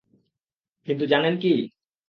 [0.87, 1.53] কিন্তু জানেন কি?